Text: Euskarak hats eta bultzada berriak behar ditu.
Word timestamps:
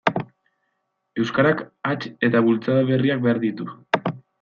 Euskarak 1.25 1.63
hats 1.91 2.11
eta 2.31 2.45
bultzada 2.49 2.91
berriak 2.93 3.27
behar 3.29 3.47
ditu. 3.49 3.75